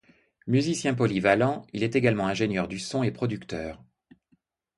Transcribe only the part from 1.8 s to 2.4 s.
est également